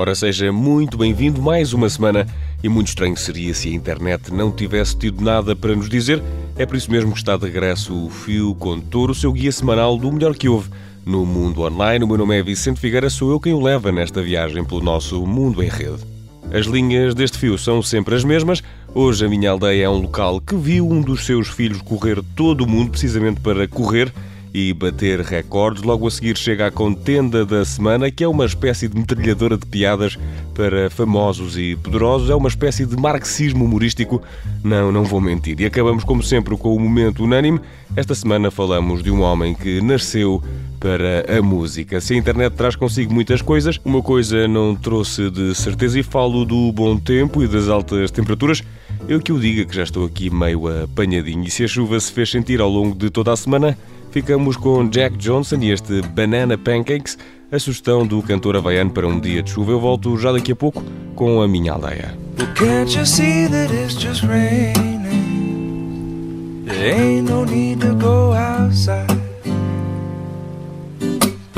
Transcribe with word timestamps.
Ora, 0.00 0.14
seja 0.14 0.52
muito 0.52 0.96
bem-vindo 0.96 1.42
mais 1.42 1.72
uma 1.72 1.90
semana 1.90 2.24
e 2.62 2.68
muito 2.68 2.86
estranho 2.86 3.16
seria 3.16 3.52
se 3.52 3.68
a 3.68 3.72
internet 3.72 4.32
não 4.32 4.52
tivesse 4.52 4.96
tido 4.96 5.24
nada 5.24 5.56
para 5.56 5.74
nos 5.74 5.88
dizer. 5.88 6.22
É 6.56 6.64
por 6.64 6.76
isso 6.76 6.88
mesmo 6.88 7.10
que 7.10 7.18
está 7.18 7.36
de 7.36 7.46
regresso 7.46 8.06
o 8.06 8.08
Fio 8.08 8.54
Condutor, 8.54 9.10
o 9.10 9.14
seu 9.14 9.32
guia 9.32 9.50
semanal 9.50 9.98
do 9.98 10.12
melhor 10.12 10.36
que 10.36 10.48
houve 10.48 10.70
no 11.04 11.26
mundo 11.26 11.62
online. 11.62 12.04
O 12.04 12.06
meu 12.06 12.16
nome 12.16 12.38
é 12.38 12.42
Vicente 12.44 12.78
Figueira, 12.78 13.10
sou 13.10 13.32
eu 13.32 13.40
quem 13.40 13.52
o 13.52 13.60
leva 13.60 13.90
nesta 13.90 14.22
viagem 14.22 14.64
pelo 14.64 14.80
nosso 14.80 15.26
mundo 15.26 15.64
em 15.64 15.68
rede. 15.68 16.06
As 16.52 16.66
linhas 16.66 17.12
deste 17.12 17.36
fio 17.36 17.58
são 17.58 17.82
sempre 17.82 18.14
as 18.14 18.22
mesmas. 18.22 18.62
Hoje 18.94 19.26
a 19.26 19.28
minha 19.28 19.50
aldeia 19.50 19.86
é 19.86 19.88
um 19.88 20.02
local 20.02 20.40
que 20.40 20.54
viu 20.54 20.88
um 20.88 21.00
dos 21.00 21.26
seus 21.26 21.48
filhos 21.48 21.82
correr 21.82 22.22
todo 22.36 22.60
o 22.60 22.68
mundo 22.68 22.92
precisamente 22.92 23.40
para 23.40 23.66
correr 23.66 24.12
e 24.52 24.72
bater 24.72 25.20
recordes. 25.20 25.82
Logo 25.82 26.06
a 26.06 26.10
seguir 26.10 26.36
chega 26.36 26.66
a 26.66 26.70
contenda 26.70 27.44
da 27.44 27.64
semana, 27.64 28.10
que 28.10 28.24
é 28.24 28.28
uma 28.28 28.44
espécie 28.44 28.88
de 28.88 28.96
metralhadora 28.96 29.56
de 29.56 29.66
piadas 29.66 30.18
para 30.54 30.90
famosos 30.90 31.56
e 31.56 31.76
poderosos. 31.76 32.30
É 32.30 32.34
uma 32.34 32.48
espécie 32.48 32.86
de 32.86 32.96
marxismo 32.96 33.64
humorístico. 33.64 34.22
Não, 34.62 34.90
não 34.90 35.04
vou 35.04 35.20
mentir. 35.20 35.60
E 35.60 35.66
acabamos, 35.66 36.04
como 36.04 36.22
sempre, 36.22 36.56
com 36.56 36.74
o 36.74 36.80
momento 36.80 37.24
unânime. 37.24 37.60
Esta 37.96 38.14
semana 38.14 38.50
falamos 38.50 39.02
de 39.02 39.10
um 39.10 39.22
homem 39.22 39.54
que 39.54 39.80
nasceu 39.80 40.42
para 40.78 41.38
a 41.38 41.42
música. 41.42 42.00
Se 42.00 42.14
a 42.14 42.16
internet 42.16 42.54
traz 42.54 42.76
consigo 42.76 43.12
muitas 43.12 43.42
coisas, 43.42 43.80
uma 43.84 44.02
coisa 44.02 44.46
não 44.46 44.74
trouxe 44.74 45.30
de 45.30 45.54
certeza 45.54 45.98
e 45.98 46.02
falo 46.02 46.44
do 46.44 46.72
bom 46.72 46.96
tempo 46.96 47.42
e 47.42 47.48
das 47.48 47.68
altas 47.68 48.10
temperaturas. 48.10 48.62
Eu 49.08 49.20
que 49.20 49.32
o 49.32 49.40
diga 49.40 49.64
que 49.64 49.74
já 49.74 49.82
estou 49.82 50.04
aqui 50.04 50.30
meio 50.30 50.66
apanhadinho 50.84 51.44
e 51.44 51.50
se 51.50 51.64
a 51.64 51.68
chuva 51.68 51.98
se 51.98 52.12
fez 52.12 52.30
sentir 52.30 52.60
ao 52.60 52.68
longo 52.68 52.96
de 52.96 53.10
toda 53.10 53.32
a 53.32 53.36
semana, 53.36 53.76
ficamos 54.10 54.56
com 54.56 54.88
Jack 54.88 55.16
Johnson 55.16 55.56
e 55.60 55.70
este 55.70 56.02
Banana 56.02 56.56
Pancakes, 56.56 57.18
a 57.50 57.58
sugestão 57.58 58.06
do 58.06 58.22
cantor 58.22 58.56
havaiano 58.56 58.90
para 58.90 59.06
um 59.06 59.18
dia 59.18 59.42
de 59.42 59.50
chuva. 59.50 59.72
Eu 59.72 59.80
volto 59.80 60.16
já 60.18 60.32
daqui 60.32 60.52
a 60.52 60.56
pouco 60.56 60.82
com 61.14 61.40
a 61.40 61.48
minha 61.48 61.72
aldeia. 61.72 62.16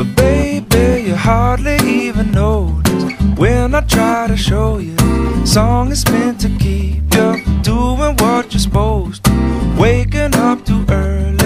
But 0.00 0.16
baby, 0.16 1.08
you 1.08 1.14
hardly 1.14 1.76
even 1.84 2.32
notice 2.32 3.04
when 3.36 3.74
I 3.74 3.82
try 3.82 4.28
to 4.28 4.36
show 4.36 4.78
you. 4.78 4.96
Song 5.44 5.90
is 5.92 6.04
meant 6.06 6.40
to 6.40 6.48
keep 6.58 7.02
you 7.14 7.44
doing 7.62 8.16
what 8.16 8.50
you're 8.50 8.60
supposed 8.60 9.24
to. 9.24 9.30
Waking 9.78 10.34
up 10.36 10.64
too 10.64 10.82
early, 10.88 11.39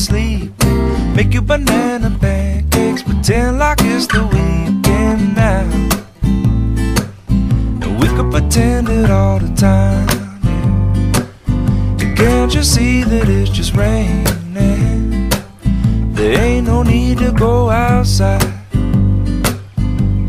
we 0.00 0.04
sleep. 0.04 0.52
Make 1.14 1.34
you 1.34 1.42
banana 1.42 2.10
pancakes, 2.20 3.02
pretend 3.02 3.58
like 3.58 3.78
it's 3.80 4.06
the 4.06 4.22
weekend 4.24 5.34
now. 5.36 5.64
And 7.82 8.00
we 8.00 8.08
could 8.08 8.30
pretend 8.30 8.88
it 8.88 9.10
all 9.10 9.38
the 9.38 9.52
time. 9.54 10.08
Yeah. 11.98 12.14
Can't 12.14 12.54
you 12.54 12.62
see 12.62 13.04
that 13.04 13.28
it's 13.28 13.50
just 13.50 13.74
raining? 13.74 14.26
There 16.14 16.38
ain't 16.38 16.66
no 16.66 16.82
need 16.82 17.18
to 17.18 17.32
go 17.32 17.70
outside. 17.70 18.52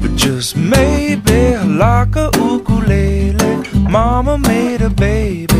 But 0.01 0.15
just 0.15 0.55
maybe 0.55 1.55
like 1.57 2.15
a 2.15 2.29
ukulele. 2.35 3.69
Mama 3.89 4.37
made 4.37 4.81
a 4.81 4.89
baby. 4.89 5.50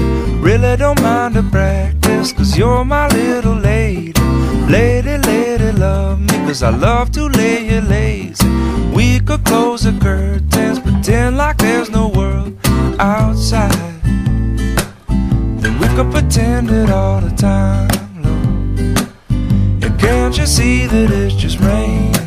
Really 0.42 0.76
don't 0.76 1.00
mind 1.04 1.36
the 1.36 1.44
practice, 1.44 2.34
cause 2.34 2.58
you're 2.58 2.84
my 2.84 3.08
little 3.10 3.54
lady. 3.54 4.20
Lady, 4.68 5.18
lady, 5.20 5.72
love 5.72 6.20
me, 6.20 6.36
cause 6.48 6.64
I 6.64 6.72
love 6.72 7.12
to 7.12 7.28
lay 7.28 7.68
you 7.70 7.82
lazy. 7.82 8.50
We 8.92 9.20
could 9.20 9.46
close 9.46 9.84
the 9.84 9.94
curtains, 10.02 10.80
pretend 10.80 11.38
like 11.38 11.58
there's 11.58 11.92
no 11.92 12.08
world 12.08 12.58
outside. 13.00 13.72
Then 15.62 15.80
we 15.80 15.88
could 15.96 16.12
pretend 16.12 16.72
it 16.72 16.90
all 16.90 17.22
the 17.22 17.36
time, 17.36 17.88
Lord. 18.24 19.08
And 19.84 20.00
can't 20.00 20.36
you 20.36 20.48
see 20.48 20.88
that 20.88 21.12
it's 21.12 21.36
just 21.36 21.60
raining? 21.60 22.22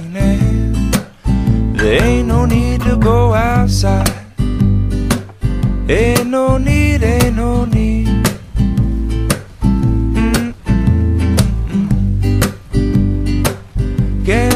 There 1.84 2.02
ain't 2.02 2.28
no 2.28 2.46
need 2.46 2.80
to 2.82 2.96
go 2.96 3.23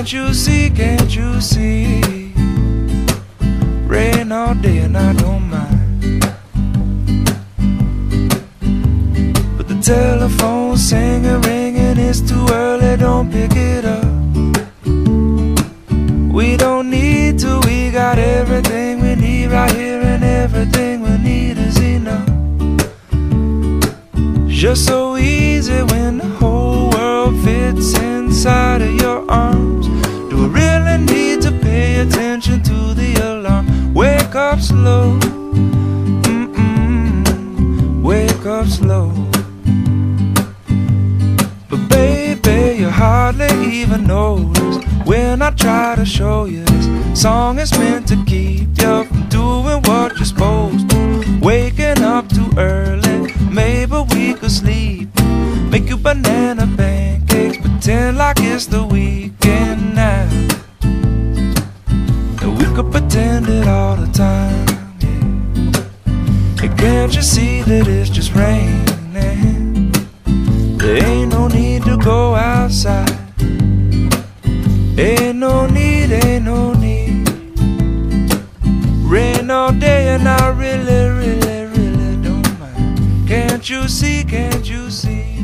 Can't 0.08 0.26
you 0.26 0.32
see, 0.32 0.70
can't 0.70 1.14
you 1.14 1.38
see? 1.38 2.00
Rain 3.86 4.32
all 4.32 4.54
day 4.54 4.78
and 4.78 4.96
I 4.96 5.12
don't 5.12 5.50
mind. 5.50 6.22
But 9.58 9.68
the 9.68 9.78
telephone's 9.82 10.88
singing, 10.88 11.42
ringing, 11.42 11.98
it's 11.98 12.22
too 12.22 12.46
early, 12.50 12.96
don't 12.96 13.30
pick 13.30 13.50
it 13.54 13.84
up. 13.84 14.06
We 16.32 16.56
don't 16.56 16.88
need 16.88 17.38
to, 17.40 17.60
we 17.66 17.90
got 17.90 18.18
everything 18.18 19.02
we 19.02 19.14
need 19.14 19.48
right 19.48 19.70
here, 19.72 20.00
and 20.00 20.24
everything 20.24 21.02
we 21.02 21.18
need 21.18 21.58
is 21.58 21.76
enough. 21.80 22.26
Just 24.48 24.86
so 24.86 25.18
easy 25.18 25.82
when 25.82 26.16
the 26.16 26.28
whole 26.40 26.88
world 26.92 27.38
fits 27.44 27.92
inside 27.98 28.80
of 28.80 28.94
your 28.94 29.30
arms. 29.30 29.47
Up 34.58 34.64
slow, 34.64 35.18
wake 38.02 38.44
up 38.44 38.66
slow. 38.66 39.12
But 41.68 41.88
baby, 41.88 42.80
you 42.80 42.90
hardly 42.90 43.48
even 43.66 44.06
notice 44.06 44.84
when 45.04 45.42
I 45.42 45.50
try 45.50 45.94
to 45.94 46.04
show 46.04 46.46
you 46.46 46.64
this 46.64 47.20
song 47.20 47.60
is 47.60 47.70
meant 47.78 48.08
to 48.08 48.16
keep 48.24 48.68
you 48.78 49.04
from 49.04 49.28
doing 49.28 49.80
what 49.82 50.16
you're 50.16 50.24
supposed 50.24 50.90
to. 50.90 51.38
Waking 51.40 52.02
up 52.02 52.28
too 52.28 52.50
early, 52.58 53.32
maybe 53.52 53.96
we 54.12 54.34
could 54.34 54.50
sleep. 54.50 55.08
Make 55.70 55.88
you 55.88 55.96
banana 55.96 56.66
pancakes, 56.76 57.58
pretend 57.58 58.18
like 58.18 58.38
it's 58.40 58.66
the 58.66 58.84
weekend 58.84 59.94
now. 59.94 60.28
And 62.42 62.58
we 62.58 62.64
could 62.74 62.90
pretend 62.90 63.48
it 63.48 63.68
all 63.68 63.94
the 63.94 64.10
time. 64.12 64.37
Can't 66.98 67.14
you 67.14 67.22
see 67.22 67.62
that 67.62 67.86
it's 67.86 68.10
just 68.10 68.34
raining? 68.34 68.84
There 70.78 71.04
ain't 71.06 71.30
no 71.30 71.46
need 71.46 71.84
to 71.84 71.96
go 71.96 72.34
outside. 72.34 73.16
Ain't 74.98 75.36
no 75.36 75.68
need, 75.68 76.10
ain't 76.10 76.44
no 76.44 76.72
need. 76.74 77.28
Rain 79.04 79.48
all 79.48 79.72
day 79.72 80.08
and 80.08 80.28
I 80.28 80.48
really, 80.48 81.08
really, 81.20 81.66
really 81.66 82.16
don't 82.20 82.58
mind. 82.58 83.28
Can't 83.28 83.70
you 83.70 83.86
see, 83.88 84.24
can't 84.24 84.68
you 84.68 84.90
see? 84.90 85.38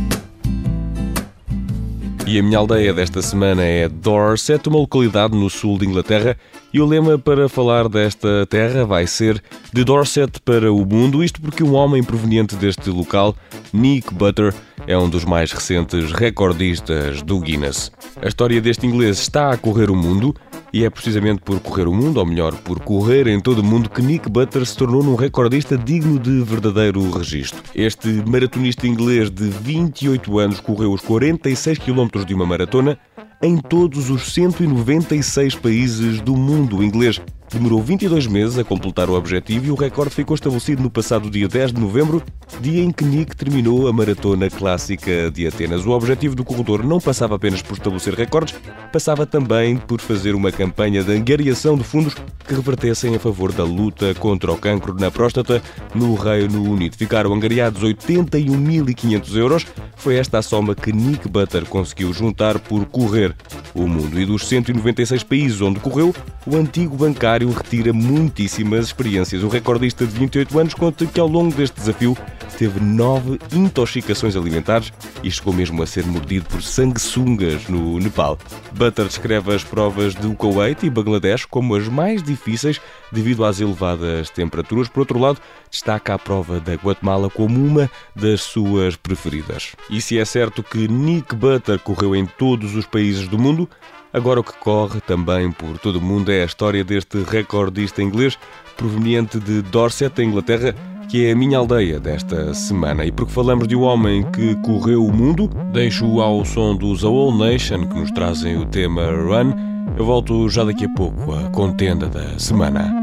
E 2.26 2.36
a 2.36 2.42
minha 2.42 2.58
aldeia 2.58 2.92
desta 2.92 3.22
semana 3.22 3.62
é 3.62 3.88
Dorset, 3.88 4.68
uma 4.68 4.78
localidade 4.78 5.36
no 5.36 5.48
sul 5.48 5.78
de 5.78 5.86
Inglaterra, 5.86 6.36
e 6.74 6.80
o 6.80 6.86
lema 6.86 7.16
para 7.16 7.48
falar 7.48 7.88
desta 7.88 8.44
terra 8.46 8.84
vai 8.84 9.06
ser 9.06 9.40
De 9.72 9.84
Dorset 9.84 10.40
para 10.44 10.72
o 10.72 10.84
Mundo, 10.84 11.22
isto 11.22 11.40
porque 11.40 11.62
um 11.62 11.72
homem 11.72 12.02
proveniente 12.02 12.56
deste 12.56 12.90
local, 12.90 13.36
Nick 13.72 14.12
Butter, 14.12 14.52
é 14.84 14.98
um 14.98 15.08
dos 15.08 15.24
mais 15.24 15.52
recentes 15.52 16.10
recordistas 16.10 17.22
do 17.22 17.38
Guinness. 17.38 17.92
A 18.20 18.26
história 18.26 18.60
deste 18.60 18.88
inglês 18.88 19.20
está 19.20 19.52
a 19.52 19.56
correr 19.56 19.88
o 19.88 19.94
mundo 19.94 20.34
e 20.72 20.84
é 20.84 20.90
precisamente 20.90 21.42
por 21.42 21.60
correr 21.60 21.86
o 21.86 21.94
mundo, 21.94 22.16
ou 22.18 22.26
melhor, 22.26 22.52
por 22.56 22.80
correr 22.80 23.28
em 23.28 23.38
todo 23.38 23.60
o 23.60 23.64
mundo, 23.64 23.88
que 23.88 24.02
Nick 24.02 24.28
Butter 24.28 24.66
se 24.66 24.76
tornou 24.76 25.04
num 25.04 25.14
recordista 25.14 25.78
digno 25.78 26.18
de 26.18 26.42
verdadeiro 26.42 27.08
registro. 27.12 27.62
Este 27.72 28.08
maratonista 28.26 28.84
inglês 28.84 29.30
de 29.30 29.44
28 29.48 30.40
anos 30.40 30.58
correu 30.58 30.92
os 30.92 31.00
46 31.02 31.78
km 31.78 32.24
de 32.26 32.34
uma 32.34 32.44
maratona 32.44 32.98
em 33.44 33.58
todos 33.58 34.08
os 34.08 34.32
196 34.32 35.54
países 35.54 36.20
do 36.20 36.34
mundo. 36.34 36.82
Inglês 36.82 37.20
demorou 37.52 37.82
22 37.82 38.26
meses 38.26 38.58
a 38.58 38.64
completar 38.64 39.08
o 39.08 39.14
objetivo 39.14 39.66
e 39.66 39.70
o 39.70 39.74
recorde 39.74 40.14
ficou 40.14 40.34
estabelecido 40.34 40.82
no 40.82 40.90
passado 40.90 41.30
dia 41.30 41.48
10 41.48 41.72
de 41.72 41.80
novembro, 41.80 42.22
dia 42.60 42.82
em 42.82 42.90
que 42.90 43.04
Nick 43.04 43.36
terminou 43.36 43.88
a 43.88 43.92
maratona 43.92 44.50
clássica 44.50 45.30
de 45.30 45.46
Atenas. 45.46 45.84
O 45.86 45.90
objetivo 45.90 46.34
do 46.34 46.44
corredor 46.44 46.84
não 46.84 47.00
passava 47.00 47.36
apenas 47.36 47.62
por 47.62 47.74
estabelecer 47.74 48.14
recordes, 48.14 48.54
passava 48.92 49.26
também 49.26 49.76
por 49.76 50.00
fazer 50.00 50.34
uma 50.34 50.50
campanha 50.50 51.02
de 51.02 51.12
angariação 51.12 51.76
de 51.76 51.84
fundos 51.84 52.14
que 52.46 52.54
revertessem 52.54 53.14
a 53.14 53.18
favor 53.18 53.52
da 53.52 53.64
luta 53.64 54.14
contra 54.14 54.52
o 54.52 54.56
cancro 54.56 54.94
na 54.94 55.10
próstata 55.10 55.62
no 55.94 56.14
Reino 56.14 56.62
Unido. 56.62 56.96
Ficaram 56.96 57.32
angariados 57.32 57.82
81.500 57.82 59.36
euros. 59.36 59.66
Foi 59.96 60.16
esta 60.16 60.38
a 60.38 60.42
soma 60.42 60.74
que 60.74 60.92
Nick 60.92 61.28
Butter 61.28 61.64
conseguiu 61.64 62.12
juntar 62.12 62.58
por 62.58 62.84
correr 62.86 63.34
o 63.74 63.86
mundo. 63.86 64.20
E 64.20 64.26
dos 64.26 64.46
196 64.46 65.22
países 65.22 65.60
onde 65.60 65.80
correu, 65.80 66.14
o 66.46 66.56
antigo 66.56 66.96
bancário 66.96 67.33
retira 67.42 67.92
muitíssimas 67.92 68.86
experiências. 68.86 69.42
O 69.42 69.48
recordista 69.48 70.06
de 70.06 70.12
28 70.12 70.58
anos 70.58 70.74
conta 70.74 71.06
que 71.06 71.18
ao 71.18 71.26
longo 71.26 71.54
deste 71.54 71.76
desafio 71.76 72.16
teve 72.56 72.78
nove 72.80 73.38
intoxicações 73.52 74.36
alimentares 74.36 74.92
e 75.22 75.30
chegou 75.30 75.52
mesmo 75.52 75.82
a 75.82 75.86
ser 75.86 76.06
mordido 76.06 76.46
por 76.46 76.62
sanguessungas 76.62 77.68
no 77.68 77.98
Nepal. 77.98 78.38
Butter 78.72 79.06
descreve 79.06 79.54
as 79.54 79.64
provas 79.64 80.14
do 80.14 80.34
Kuwait 80.34 80.84
e 80.84 80.90
Bangladesh 80.90 81.44
como 81.44 81.74
as 81.74 81.88
mais 81.88 82.22
difíceis 82.22 82.80
devido 83.10 83.44
às 83.44 83.60
elevadas 83.60 84.30
temperaturas. 84.30 84.88
Por 84.88 85.00
outro 85.00 85.18
lado, 85.18 85.40
destaca 85.70 86.14
a 86.14 86.18
prova 86.18 86.60
da 86.60 86.74
Guatemala 86.74 87.28
como 87.28 87.64
uma 87.64 87.90
das 88.14 88.42
suas 88.42 88.96
preferidas. 88.96 89.74
E 89.90 90.00
se 90.00 90.18
é 90.18 90.24
certo 90.24 90.62
que 90.62 90.86
Nick 90.86 91.34
Butter 91.34 91.78
correu 91.78 92.14
em 92.14 92.26
todos 92.26 92.74
os 92.74 92.86
países 92.86 93.26
do 93.26 93.38
mundo, 93.38 93.68
agora 94.14 94.40
o 94.40 94.44
que 94.44 94.56
corre 94.58 95.00
também 95.00 95.50
por 95.50 95.76
todo 95.78 95.96
o 95.96 96.00
mundo 96.00 96.30
é 96.30 96.42
a 96.42 96.46
história 96.46 96.82
deste 96.82 97.22
recordista 97.22 98.00
inglês 98.00 98.38
proveniente 98.76 99.38
de 99.38 99.60
Dorset, 99.60 100.22
Inglaterra, 100.22 100.74
que 101.08 101.26
é 101.26 101.32
a 101.32 101.36
minha 101.36 101.58
aldeia 101.58 102.00
desta 102.00 102.54
semana. 102.54 103.04
E 103.04 103.12
porque 103.12 103.32
falamos 103.32 103.68
de 103.68 103.76
um 103.76 103.82
homem 103.82 104.22
que 104.30 104.54
correu 104.62 105.04
o 105.04 105.12
mundo, 105.12 105.48
deixo 105.72 106.20
ao 106.20 106.44
som 106.44 106.74
dos 106.74 107.04
All 107.04 107.36
Nation 107.36 107.86
que 107.86 107.98
nos 107.98 108.10
trazem 108.12 108.56
o 108.56 108.64
tema 108.64 109.04
Run. 109.04 109.52
Eu 109.98 110.06
volto 110.06 110.48
já 110.48 110.64
daqui 110.64 110.86
a 110.86 110.94
pouco 110.94 111.34
à 111.34 111.50
contenda 111.50 112.06
da 112.06 112.38
semana. 112.38 112.94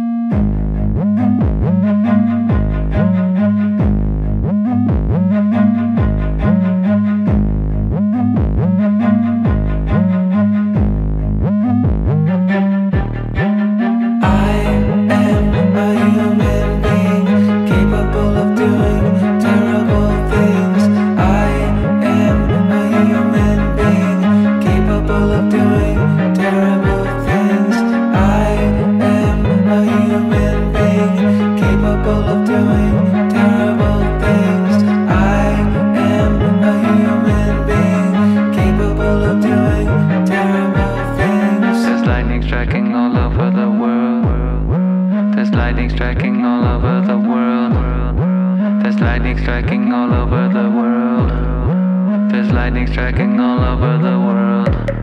There's 42.02 42.10
lightning 42.10 42.42
striking 42.42 42.96
all 42.96 43.16
over 43.16 43.52
the 43.52 43.70
world. 43.70 45.36
There's 45.36 45.52
lightning 45.52 45.88
striking 45.92 46.44
all 46.44 46.66
over 46.66 47.06
the 47.06 47.20
world. 47.20 48.84
There's 48.84 49.00
lightning 49.00 49.38
striking 49.38 49.94
all 49.94 50.12
over 50.12 50.50
the 50.50 50.68
world. 50.68 52.32
There's 52.32 52.52
lightning 52.52 52.88
striking 52.88 53.40
all 53.40 53.60
over 53.64 54.00
the 54.00 54.20
world. 54.20 55.01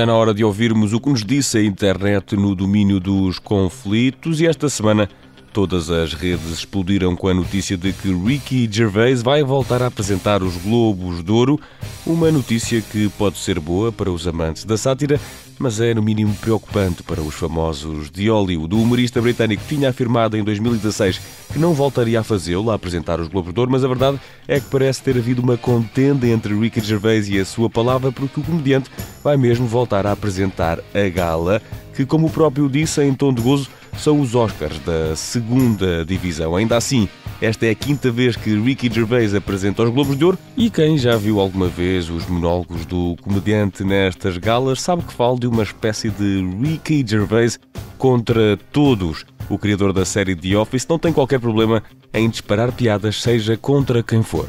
Está 0.00 0.06
na 0.06 0.16
hora 0.16 0.32
de 0.32 0.42
ouvirmos 0.42 0.94
o 0.94 0.98
que 0.98 1.10
nos 1.10 1.22
disse 1.22 1.58
a 1.58 1.62
internet 1.62 2.34
no 2.34 2.54
domínio 2.54 2.98
dos 2.98 3.38
conflitos 3.38 4.40
e 4.40 4.46
esta 4.46 4.66
semana 4.66 5.10
todas 5.52 5.90
as 5.90 6.12
redes 6.12 6.50
explodiram 6.50 7.16
com 7.16 7.28
a 7.28 7.34
notícia 7.34 7.76
de 7.76 7.92
que 7.92 8.12
Ricky 8.12 8.68
Gervais 8.70 9.22
vai 9.22 9.42
voltar 9.42 9.82
a 9.82 9.86
apresentar 9.86 10.42
os 10.42 10.56
Globos 10.56 11.22
de 11.22 11.32
Ouro, 11.32 11.60
uma 12.06 12.30
notícia 12.30 12.80
que 12.80 13.08
pode 13.10 13.38
ser 13.38 13.58
boa 13.58 13.90
para 13.90 14.10
os 14.10 14.26
amantes 14.26 14.64
da 14.64 14.76
sátira, 14.76 15.20
mas 15.58 15.80
é 15.80 15.92
no 15.92 16.02
mínimo 16.02 16.34
preocupante 16.36 17.02
para 17.02 17.20
os 17.20 17.34
famosos 17.34 18.10
de 18.10 18.30
Hollywood. 18.30 18.74
O 18.74 18.82
humorista 18.82 19.20
britânico 19.20 19.62
tinha 19.68 19.90
afirmado 19.90 20.36
em 20.36 20.44
2016 20.44 21.20
que 21.52 21.58
não 21.58 21.74
voltaria 21.74 22.20
a 22.20 22.24
fazê-lo, 22.24 22.70
a 22.70 22.74
apresentar 22.74 23.20
os 23.20 23.28
Globos 23.28 23.52
de 23.52 23.60
Ouro, 23.60 23.72
mas 23.72 23.84
a 23.84 23.88
verdade 23.88 24.20
é 24.46 24.60
que 24.60 24.66
parece 24.66 25.02
ter 25.02 25.16
havido 25.16 25.42
uma 25.42 25.56
contenda 25.56 26.26
entre 26.26 26.54
Ricky 26.54 26.80
Gervais 26.80 27.28
e 27.28 27.38
a 27.38 27.44
sua 27.44 27.68
palavra, 27.68 28.12
porque 28.12 28.40
o 28.40 28.44
comediante 28.44 28.90
vai 29.22 29.36
mesmo 29.36 29.66
voltar 29.66 30.06
a 30.06 30.12
apresentar 30.12 30.78
a 30.94 31.08
gala, 31.08 31.60
que, 31.94 32.06
como 32.06 32.28
o 32.28 32.30
próprio 32.30 32.68
disse 32.68 33.02
em 33.02 33.12
tom 33.12 33.34
de 33.34 33.42
gozo, 33.42 33.68
são 33.96 34.20
os 34.20 34.34
Oscars 34.34 34.78
da 34.80 35.14
segunda 35.14 36.04
divisão. 36.04 36.56
Ainda 36.56 36.76
assim, 36.76 37.08
Esta 37.40 37.64
é 37.64 37.70
a 37.70 37.74
quinta 37.74 38.10
vez 38.10 38.36
que 38.36 38.54
Ricky 38.54 38.92
Gervais 38.92 39.34
apresenta 39.34 39.82
os 39.82 39.88
Globos 39.88 40.14
de 40.14 40.24
Ouro 40.26 40.38
e 40.58 40.68
quem 40.68 40.98
já 40.98 41.16
viu 41.16 41.40
alguma 41.40 41.68
vez 41.68 42.10
os 42.10 42.26
monólogos 42.26 42.84
do 42.84 43.16
comediante 43.22 43.82
nestas 43.82 44.36
galas 44.36 44.82
sabe 44.82 45.02
que 45.04 45.14
falo 45.14 45.40
de 45.40 45.46
uma 45.46 45.62
espécie 45.62 46.10
de 46.10 46.44
Ricky 46.62 47.02
Gervais 47.06 47.58
contra 47.96 48.58
todos. 48.70 49.24
O 49.48 49.56
criador 49.56 49.94
da 49.94 50.04
série 50.04 50.36
The 50.36 50.54
Office 50.54 50.86
não 50.86 50.98
tem 50.98 51.14
qualquer 51.14 51.40
problema 51.40 51.82
em 52.12 52.28
disparar 52.28 52.72
piadas, 52.72 53.22
seja 53.22 53.56
contra 53.56 54.02
quem 54.02 54.22
for. 54.22 54.48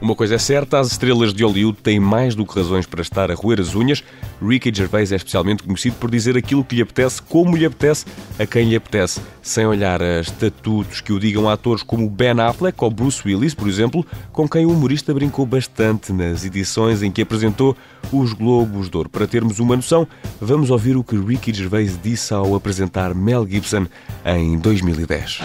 Uma 0.00 0.14
coisa 0.14 0.36
é 0.36 0.38
certa, 0.38 0.80
as 0.80 0.92
estrelas 0.92 1.34
de 1.34 1.44
Hollywood 1.44 1.76
têm 1.82 2.00
mais 2.00 2.34
do 2.34 2.46
que 2.46 2.54
razões 2.58 2.86
para 2.86 3.02
estar 3.02 3.30
a 3.30 3.34
roer 3.34 3.60
as 3.60 3.74
unhas. 3.74 4.02
Ricky 4.42 4.72
Gervais 4.74 5.12
é 5.12 5.16
especialmente 5.16 5.62
conhecido 5.62 5.96
por 5.96 6.10
dizer 6.10 6.38
aquilo 6.38 6.64
que 6.64 6.76
lhe 6.76 6.80
apetece, 6.80 7.20
como 7.20 7.54
lhe 7.54 7.66
apetece, 7.66 8.06
a 8.38 8.46
quem 8.46 8.70
lhe 8.70 8.76
apetece, 8.76 9.20
sem 9.42 9.66
olhar 9.66 10.02
a 10.02 10.20
estatutos 10.20 11.02
que 11.02 11.12
o 11.12 11.20
digam 11.20 11.46
a 11.50 11.52
atores 11.52 11.82
como 11.82 12.08
Ben 12.08 12.40
Affleck 12.40 12.82
ou 12.82 12.90
Bruce 12.90 13.20
Willis, 13.26 13.54
por 13.54 13.68
exemplo, 13.68 14.06
com 14.32 14.48
quem 14.48 14.64
o 14.64 14.70
humorista 14.70 15.12
brincou 15.12 15.44
bastante 15.44 16.14
nas 16.14 16.46
edições 16.46 17.02
em 17.02 17.10
que 17.10 17.20
apresentou 17.20 17.76
os 18.10 18.32
Globos 18.32 18.88
de 18.88 18.96
Ouro. 18.96 19.10
Para 19.10 19.26
termos 19.26 19.58
uma 19.58 19.76
noção, 19.76 20.08
vamos 20.40 20.70
ouvir 20.70 20.96
o 20.96 21.04
que 21.04 21.14
Ricky 21.14 21.52
Gervais 21.52 21.98
disse 22.02 22.32
ao 22.32 22.54
apresentar 22.54 23.14
Mel 23.14 23.46
Gibson 23.46 23.86
em 24.24 24.58
2010. 24.58 25.40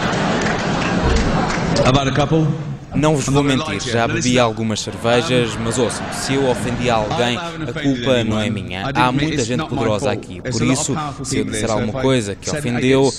About 1.84 2.08
a 2.08 2.12
couple 2.12 2.75
não 2.94 3.16
vos 3.16 3.26
vou 3.26 3.42
mentir, 3.42 3.80
já 3.80 4.06
bebi 4.06 4.38
algumas 4.38 4.80
cervejas, 4.80 5.56
mas 5.56 5.78
ouçam, 5.78 6.04
se 6.12 6.34
eu 6.34 6.48
ofendi 6.48 6.88
alguém, 6.88 7.36
a 7.36 7.72
culpa 7.72 8.24
não 8.24 8.40
é 8.40 8.48
minha. 8.48 8.90
Há 8.94 9.12
muita 9.12 9.44
gente 9.44 9.66
poderosa 9.66 10.10
aqui, 10.10 10.40
por 10.40 10.62
isso, 10.62 10.96
se 11.24 11.38
eu 11.38 11.44
disser 11.44 11.70
alguma 11.70 12.00
coisa 12.00 12.34
que 12.34 12.50
ofendeu, 12.50 13.12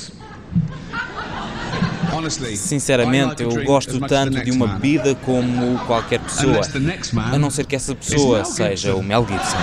Sinceramente, 2.56 3.44
eu 3.44 3.64
gosto 3.64 4.00
tanto 4.00 4.44
de 4.44 4.52
uma 4.52 4.68
bebida 4.68 5.14
como 5.16 5.78
qualquer 5.86 6.20
pessoa, 6.20 6.62
a 7.32 7.38
não 7.38 7.50
ser 7.50 7.66
que 7.66 7.76
essa 7.76 7.94
pessoa 7.94 8.44
seja 8.44 8.96
o 8.96 9.04
Mel 9.04 9.26
Gibson. 9.28 9.58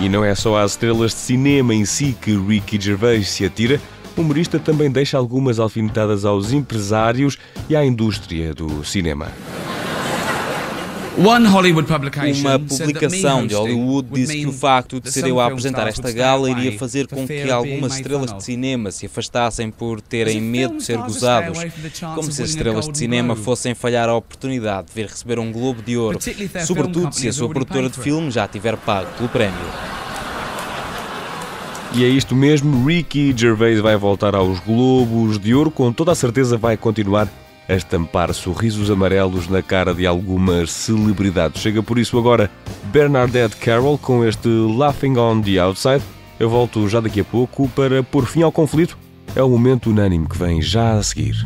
E 0.00 0.08
não 0.08 0.24
é 0.24 0.34
só 0.34 0.58
às 0.58 0.72
estrelas 0.72 1.12
de 1.12 1.18
cinema 1.18 1.74
em 1.74 1.84
si 1.84 2.16
que 2.20 2.36
Ricky 2.36 2.80
Gervais 2.80 3.28
se 3.28 3.44
atira, 3.44 3.80
o 4.18 4.20
humorista 4.20 4.58
também 4.58 4.90
deixa 4.90 5.16
algumas 5.16 5.60
alfinetadas 5.60 6.24
aos 6.24 6.52
empresários 6.52 7.38
e 7.68 7.76
à 7.76 7.84
indústria 7.84 8.52
do 8.52 8.84
cinema. 8.84 9.28
Uma 11.16 12.58
publicação 12.58 13.46
de 13.46 13.54
Hollywood 13.54 14.08
disse 14.12 14.38
que 14.38 14.46
o 14.46 14.52
facto 14.52 15.00
de 15.00 15.10
ser 15.10 15.26
eu 15.26 15.40
a 15.40 15.46
apresentar 15.46 15.88
esta 15.88 16.12
gala 16.12 16.48
iria 16.50 16.78
fazer 16.78 17.08
com 17.08 17.26
que 17.26 17.50
algumas 17.50 17.96
estrelas 17.96 18.32
de 18.32 18.44
cinema 18.44 18.90
se 18.92 19.06
afastassem 19.06 19.70
por 19.70 20.00
terem 20.00 20.40
medo 20.40 20.76
de 20.76 20.84
ser 20.84 20.96
gozados, 20.98 21.58
como 22.14 22.30
se 22.30 22.42
as 22.42 22.50
estrelas 22.50 22.88
de 22.88 22.98
cinema 22.98 23.34
fossem 23.34 23.74
falhar 23.74 24.08
a 24.08 24.14
oportunidade 24.14 24.88
de 24.88 24.94
vir 24.94 25.06
receber 25.06 25.38
um 25.40 25.50
Globo 25.50 25.82
de 25.82 25.96
Ouro, 25.96 26.18
sobretudo 26.64 27.12
se 27.12 27.28
a 27.28 27.32
sua 27.32 27.48
produtora 27.48 27.88
de 27.88 27.98
filme 27.98 28.30
já 28.30 28.46
tiver 28.46 28.76
pago 28.76 29.10
pelo 29.16 29.28
prémio. 29.28 30.07
E 31.94 32.04
é 32.04 32.08
isto 32.08 32.34
mesmo, 32.36 32.86
Ricky 32.86 33.34
Gervais 33.36 33.80
vai 33.80 33.96
voltar 33.96 34.34
aos 34.34 34.60
Globos 34.60 35.38
de 35.38 35.54
Ouro, 35.54 35.70
com 35.70 35.92
toda 35.92 36.12
a 36.12 36.14
certeza 36.14 36.56
vai 36.56 36.76
continuar 36.76 37.28
a 37.68 37.74
estampar 37.74 38.32
sorrisos 38.32 38.90
amarelos 38.90 39.48
na 39.48 39.62
cara 39.62 39.92
de 39.94 40.06
algumas 40.06 40.70
celebridades. 40.70 41.60
Chega 41.60 41.82
por 41.82 41.98
isso 41.98 42.18
agora 42.18 42.50
Bernadette 42.84 43.56
Carroll 43.56 43.98
com 43.98 44.24
este 44.24 44.48
Laughing 44.48 45.16
on 45.18 45.40
the 45.42 45.58
Outside. 45.58 46.02
Eu 46.38 46.48
volto 46.48 46.88
já 46.88 47.00
daqui 47.00 47.20
a 47.20 47.24
pouco 47.24 47.68
para 47.70 48.02
pôr 48.02 48.24
fim 48.26 48.42
ao 48.42 48.52
conflito. 48.52 48.96
É 49.36 49.42
o 49.42 49.48
momento 49.48 49.90
unânime 49.90 50.26
que 50.26 50.38
vem 50.38 50.62
já 50.62 50.92
a 50.92 51.02
seguir. 51.02 51.44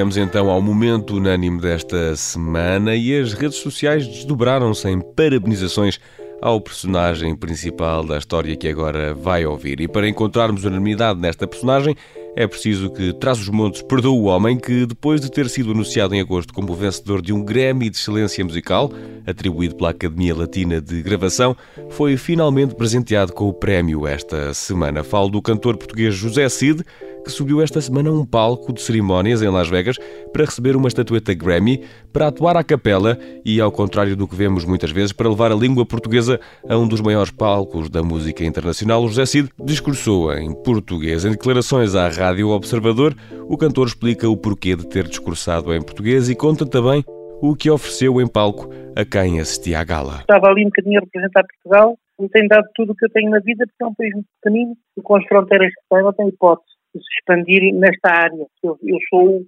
Chegamos 0.00 0.16
então 0.16 0.48
ao 0.48 0.62
momento 0.62 1.16
unânime 1.16 1.60
desta 1.60 2.16
semana 2.16 2.96
e 2.96 3.20
as 3.20 3.34
redes 3.34 3.58
sociais 3.58 4.06
desdobraram-se 4.06 4.88
em 4.88 4.98
parabenizações 4.98 6.00
ao 6.40 6.58
personagem 6.58 7.36
principal 7.36 8.02
da 8.02 8.16
história 8.16 8.56
que 8.56 8.66
agora 8.66 9.12
vai 9.12 9.44
ouvir. 9.44 9.78
E 9.78 9.86
para 9.86 10.08
encontrarmos 10.08 10.64
unanimidade 10.64 11.20
nesta 11.20 11.46
personagem, 11.46 11.94
é 12.36 12.46
preciso 12.46 12.90
que 12.90 13.12
Trás-os-Montes 13.14 13.82
perdoe 13.82 14.18
o 14.18 14.24
homem 14.24 14.56
que, 14.56 14.86
depois 14.86 15.20
de 15.20 15.30
ter 15.30 15.48
sido 15.48 15.72
anunciado 15.72 16.14
em 16.14 16.20
agosto 16.20 16.52
como 16.52 16.74
vencedor 16.74 17.20
de 17.20 17.32
um 17.32 17.44
Grammy 17.44 17.90
de 17.90 17.96
Excelência 17.96 18.44
Musical, 18.44 18.90
atribuído 19.26 19.76
pela 19.76 19.90
Academia 19.90 20.34
Latina 20.34 20.80
de 20.80 21.02
Gravação, 21.02 21.56
foi 21.90 22.16
finalmente 22.16 22.74
presenteado 22.74 23.32
com 23.32 23.48
o 23.48 23.52
prémio 23.52 24.06
esta 24.06 24.54
semana. 24.54 25.02
Falo 25.02 25.28
do 25.28 25.42
cantor 25.42 25.76
português 25.76 26.14
José 26.14 26.48
Cid, 26.48 26.84
que 27.24 27.30
subiu 27.30 27.60
esta 27.60 27.80
semana 27.80 28.10
um 28.10 28.24
palco 28.24 28.72
de 28.72 28.80
cerimónias 28.80 29.42
em 29.42 29.48
Las 29.48 29.68
Vegas 29.68 29.96
para 30.32 30.44
receber 30.44 30.74
uma 30.74 30.88
estatueta 30.88 31.34
Grammy, 31.34 31.82
para 32.12 32.28
atuar 32.28 32.56
à 32.56 32.64
capela 32.64 33.18
e, 33.44 33.60
ao 33.60 33.70
contrário 33.70 34.16
do 34.16 34.26
que 34.26 34.34
vemos 34.34 34.64
muitas 34.64 34.90
vezes, 34.90 35.12
para 35.12 35.28
levar 35.28 35.52
a 35.52 35.54
língua 35.54 35.84
portuguesa 35.84 36.40
a 36.68 36.76
um 36.76 36.88
dos 36.88 37.00
maiores 37.00 37.30
palcos 37.30 37.90
da 37.90 38.02
música 38.02 38.44
internacional. 38.44 39.06
José 39.06 39.26
Cid 39.26 39.50
discursou 39.62 40.32
em 40.32 40.52
português. 40.62 41.24
Em 41.24 41.32
declarações 41.32 41.94
à 41.94 42.08
Rádio 42.08 42.20
Observador, 42.38 43.14
o 43.48 43.56
cantor 43.56 43.88
explica 43.88 44.28
o 44.28 44.36
porquê 44.36 44.76
de 44.76 44.86
ter 44.88 45.08
discursado 45.08 45.74
em 45.74 45.82
português 45.82 46.28
e 46.28 46.36
conta 46.36 46.64
também 46.64 47.04
o 47.42 47.56
que 47.56 47.70
ofereceu 47.70 48.20
em 48.20 48.28
palco 48.28 48.68
a 48.94 49.04
quem 49.04 49.40
assistia 49.40 49.80
à 49.80 49.84
gala. 49.84 50.20
Estava 50.20 50.48
ali 50.48 50.62
um 50.62 50.68
bocadinho 50.68 50.98
a 50.98 51.04
representar 51.04 51.44
Portugal, 51.44 51.98
me 52.18 52.28
tem 52.28 52.46
dado 52.46 52.66
tudo 52.74 52.92
o 52.92 52.94
que 52.94 53.06
eu 53.06 53.10
tenho 53.10 53.30
na 53.30 53.40
vida, 53.40 53.66
porque 53.66 53.82
é 53.82 53.86
um 53.86 53.94
país 53.94 54.12
muito 54.12 54.28
pequenino 54.42 54.76
e 54.96 55.02
com 55.02 55.16
as 55.16 55.24
fronteiras 55.24 55.68
que 55.68 55.80
tem, 55.90 56.02
não 56.02 56.12
tem 56.12 56.28
hipótese 56.28 56.70
de 56.94 57.00
se 57.00 57.08
expandir 57.18 57.74
nesta 57.74 58.10
área. 58.10 58.46
Eu, 58.62 58.78
eu 58.82 58.98
sou 59.08 59.42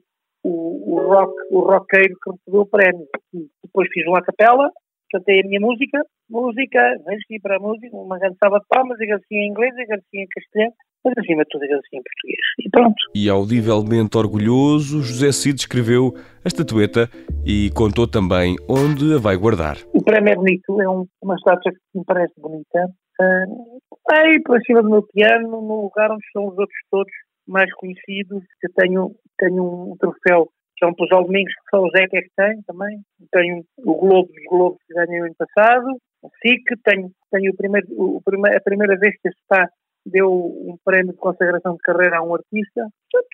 o, 0.45 0.95
o, 0.95 1.09
rock, 1.09 1.35
o 1.51 1.61
rockeiro 1.61 2.17
que 2.23 2.31
recebeu 2.31 2.61
o 2.62 2.67
prémio. 2.67 3.07
E 3.35 3.47
depois 3.62 3.89
fiz 3.93 4.07
uma 4.07 4.23
capela, 4.23 4.71
cantei 5.11 5.41
a 5.41 5.47
minha 5.47 5.61
música, 5.61 6.03
música, 6.31 6.97
venci 7.07 7.41
para 7.41 7.57
a 7.57 7.61
música, 7.61 7.95
uma 7.97 8.19
grande 8.19 8.37
salva 8.43 8.59
de 8.59 8.67
palmas, 8.69 9.01
agradecia 9.01 9.39
em 9.39 9.51
inglês, 9.51 9.73
agradecia 9.75 10.23
em 10.23 10.29
castelhano, 10.29 10.73
mas 11.04 11.14
acima 11.18 11.42
de 11.42 11.49
tudo 11.50 11.64
agradecia 11.64 11.99
em 11.99 12.02
português. 12.02 12.44
E 12.59 12.71
pronto. 12.71 12.97
E 13.14 13.28
audivelmente 13.28 14.16
orgulhoso, 14.16 15.02
José 15.02 15.32
Cid 15.32 15.61
escreveu 15.61 16.14
a 16.44 16.49
estatueta 16.49 17.09
e 17.44 17.71
contou 17.75 18.06
também 18.06 18.56
onde 18.68 19.14
a 19.14 19.18
vai 19.18 19.37
guardar. 19.37 19.76
O 19.92 20.02
prémio 20.02 20.32
é 20.32 20.37
bonito, 20.37 20.80
é 20.80 20.88
um, 20.88 21.06
uma 21.23 21.35
estátua 21.35 21.73
que 21.73 21.99
me 21.99 22.04
parece 22.04 22.32
bonita. 22.38 22.87
Uh, 23.21 23.80
aí, 24.11 24.40
por 24.42 24.61
cima 24.62 24.82
do 24.82 24.90
meu 24.90 25.02
piano, 25.02 25.49
no 25.49 25.82
lugar 25.82 26.11
onde 26.11 26.25
estão 26.25 26.47
os 26.47 26.59
outros 26.59 26.78
todos 26.90 27.12
mais 27.47 27.73
conhecidos. 27.75 28.42
Eu 28.62 28.71
tenho, 28.76 29.11
tenho 29.38 29.92
um 29.92 29.97
troféu 29.99 30.49
que 30.76 30.85
é 30.85 30.88
um 30.88 30.94
Pujol 30.94 31.25
Domingos, 31.25 31.52
que 31.52 31.76
só 31.76 31.82
o 31.82 31.90
Zeca 31.90 32.18
é 32.18 32.23
que 32.23 32.30
tem 32.37 32.62
também. 32.66 33.00
Tenho 33.30 33.64
o 33.78 33.94
Globo 33.94 34.28
dos 34.28 34.44
Globos 34.49 34.78
que 34.87 34.94
ganhei 34.94 35.21
no 35.21 35.26
ano 35.26 35.35
passado. 35.37 35.87
A 36.25 36.28
SIC, 36.40 36.64
tenho, 36.85 37.11
tenho 37.30 37.52
o 37.52 37.56
primeiro, 37.56 37.87
o, 37.90 38.21
a 38.25 38.61
primeira 38.61 38.97
vez 38.99 39.14
que 39.21 39.28
está 39.28 39.68
deu 40.06 40.30
um 40.30 40.76
prémio 40.85 41.12
de 41.12 41.18
consagração 41.18 41.75
de 41.75 41.78
carreira 41.82 42.18
a 42.18 42.23
um 42.23 42.35
artista. 42.35 42.88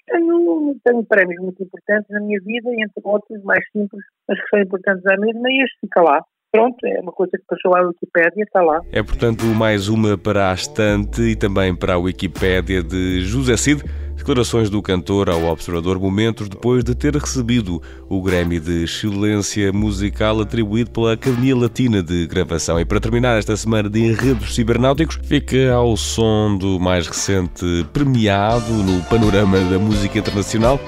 Tenho, 0.06 0.76
tenho 0.84 1.04
prémios 1.04 1.40
muito 1.42 1.62
importantes 1.62 2.08
na 2.10 2.20
minha 2.20 2.40
vida, 2.40 2.70
entre 2.70 3.02
outros 3.04 3.42
mais 3.44 3.64
simples, 3.72 4.02
mas 4.28 4.40
que 4.40 4.48
são 4.48 4.60
importantes 4.60 5.06
à 5.06 5.16
mesma, 5.16 5.50
e 5.50 5.62
este 5.62 5.78
fica 5.80 6.02
lá 6.02 6.22
pronto, 6.52 6.76
é 6.85 7.00
uma 7.00 7.12
coisa 7.12 7.33
que 7.33 7.45
passou 7.47 7.76
à 7.76 7.81
Wikipédia, 7.83 8.45
está 8.45 8.62
lá. 8.62 8.81
É, 8.93 9.02
portanto, 9.02 9.45
mais 9.45 9.88
uma 9.88 10.17
para 10.17 10.50
a 10.50 10.55
estante 10.55 11.21
e 11.23 11.37
também 11.37 11.75
para 11.75 11.95
a 11.95 11.99
Wikipédia 11.99 12.83
de 12.83 13.21
José 13.23 13.57
Cid. 13.57 13.83
Declarações 14.17 14.69
do 14.69 14.83
cantor 14.83 15.31
ao 15.31 15.45
Observador 15.45 15.99
momentos 15.99 16.49
depois 16.49 16.83
de 16.83 16.95
ter 16.95 17.14
recebido 17.14 17.81
o 18.09 18.21
Grammy 18.21 18.59
de 18.59 18.83
Excelência 18.83 19.73
Musical 19.73 20.40
atribuído 20.40 20.90
pela 20.90 21.12
Academia 21.12 21.57
Latina 21.57 22.02
de 22.02 22.26
Gravação. 22.26 22.81
E 22.81 22.85
para 22.85 23.00
terminar 23.00 23.38
esta 23.38 23.57
semana 23.57 23.88
de 23.88 24.00
enredos 24.00 24.55
cibernáuticos, 24.55 25.21
fica 25.23 25.73
ao 25.73 25.97
som 25.97 26.59
do 26.59 26.81
mais 26.81 27.07
recente 27.07 27.64
premiado 27.93 28.73
no 28.73 29.02
panorama 29.05 29.59
da 29.71 29.78
música 29.78 30.19
internacional. 30.19 30.81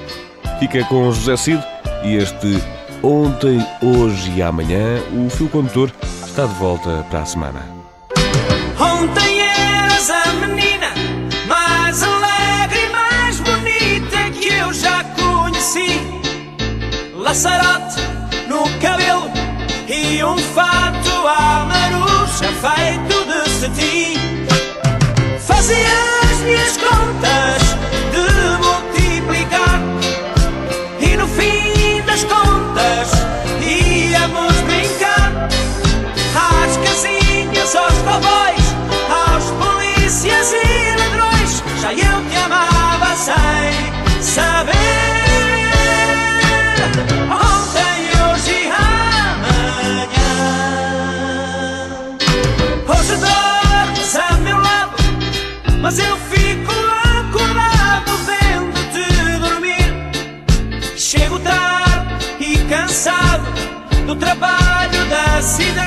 Fica 0.58 0.84
com 0.86 1.10
José 1.12 1.36
Cid 1.36 1.62
e 2.04 2.16
este 2.16 2.48
Ontem, 3.02 3.66
hoje 3.82 4.30
e 4.36 4.42
amanhã, 4.42 5.02
o 5.14 5.30
fio 5.30 5.48
condutor 5.48 5.90
está 6.26 6.44
de 6.44 6.54
volta 6.54 7.06
para 7.08 7.22
a 7.22 7.24
semana. 7.24 7.66
Ontem 8.78 9.40
eras 9.40 10.10
a 10.10 10.32
menina 10.34 10.88
mais 11.46 12.02
alegre 12.02 12.78
e 12.78 12.90
mais 12.90 13.40
bonita 13.40 14.30
que 14.38 14.48
eu 14.48 14.70
já 14.74 15.02
conheci. 15.04 15.98
Laçarote 17.16 18.00
no 18.46 18.64
cabelo 18.80 19.30
e 19.88 20.22
um 20.22 20.36
fato 20.36 21.26
à 21.26 21.64
marucha 21.64 22.52
feito 22.60 23.24
de 23.24 23.50
cetim. 23.50 24.20
Fazia 25.38 26.10
así 65.40 65.64
de 65.72 65.79